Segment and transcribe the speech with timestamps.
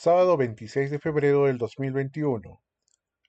[0.00, 2.60] Sábado 26 de febrero del 2021.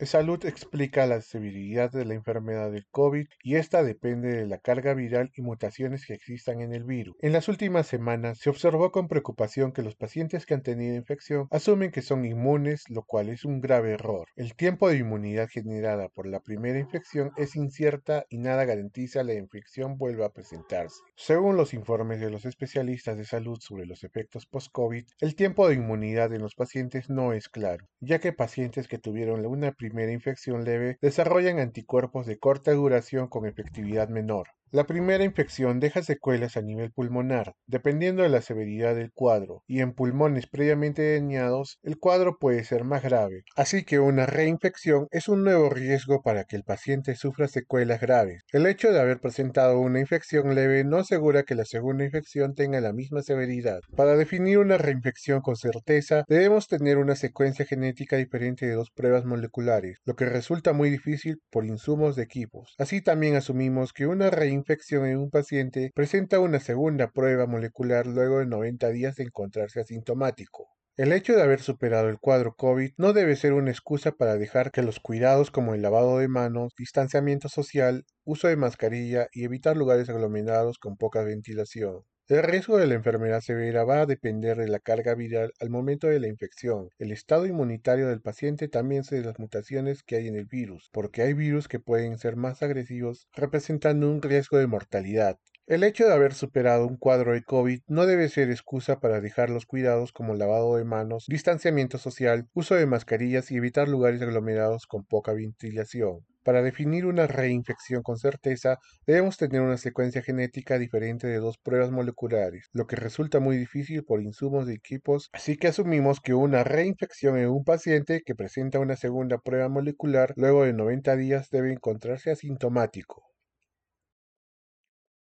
[0.00, 4.92] Salud explica la severidad de la enfermedad del COVID y esta depende de la carga
[4.92, 7.14] viral y mutaciones que existan en el virus.
[7.20, 11.46] En las últimas semanas se observó con preocupación que los pacientes que han tenido infección
[11.52, 14.26] asumen que son inmunes, lo cual es un grave error.
[14.34, 19.34] El tiempo de inmunidad generada por la primera infección es incierta y nada garantiza la
[19.34, 20.96] infección vuelva a presentarse.
[21.14, 25.76] Según los informes de los especialistas de salud sobre los efectos post-COVID, el tiempo de
[25.76, 29.68] inmunidad en los pacientes no es claro, ya que pacientes que tuvieron una
[30.12, 34.48] infección leve desarrollan anticuerpos de corta duración con efectividad menor.
[34.74, 39.78] La primera infección deja secuelas a nivel pulmonar, dependiendo de la severidad del cuadro, y
[39.78, 43.44] en pulmones previamente dañados, el cuadro puede ser más grave.
[43.54, 48.42] Así que una reinfección es un nuevo riesgo para que el paciente sufra secuelas graves.
[48.50, 52.80] El hecho de haber presentado una infección leve no asegura que la segunda infección tenga
[52.80, 53.78] la misma severidad.
[53.94, 59.24] Para definir una reinfección con certeza, debemos tener una secuencia genética diferente de dos pruebas
[59.24, 62.74] moleculares, lo que resulta muy difícil por insumos de equipos.
[62.76, 68.06] Así también asumimos que una reinfección infección en un paciente presenta una segunda prueba molecular
[68.06, 70.70] luego de 90 días de encontrarse asintomático.
[70.96, 74.70] El hecho de haber superado el cuadro COVID no debe ser una excusa para dejar
[74.70, 79.76] que los cuidados como el lavado de manos, distanciamiento social, uso de mascarilla y evitar
[79.76, 82.00] lugares aglomerados con poca ventilación.
[82.26, 86.06] El riesgo de la enfermedad severa va a depender de la carga viral al momento
[86.06, 86.88] de la infección.
[86.98, 90.88] El estado inmunitario del paciente también se de las mutaciones que hay en el virus,
[90.90, 95.38] porque hay virus que pueden ser más agresivos, representando un riesgo de mortalidad.
[95.66, 99.50] El hecho de haber superado un cuadro de COVID no debe ser excusa para dejar
[99.50, 104.86] los cuidados como lavado de manos, distanciamiento social, uso de mascarillas y evitar lugares aglomerados
[104.86, 106.24] con poca ventilación.
[106.44, 111.90] Para definir una reinfección con certeza, debemos tener una secuencia genética diferente de dos pruebas
[111.90, 116.62] moleculares, lo que resulta muy difícil por insumos de equipos, así que asumimos que una
[116.62, 121.72] reinfección en un paciente que presenta una segunda prueba molecular luego de 90 días debe
[121.72, 123.23] encontrarse asintomático.